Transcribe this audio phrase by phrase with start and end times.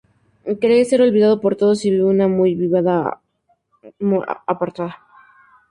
[0.59, 3.21] Cree ser olvidado por todos y vive una vida
[3.99, 4.97] muy apartada.